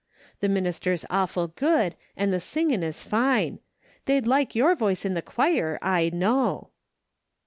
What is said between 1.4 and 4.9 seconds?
good, and the singin' is fine. They'd like your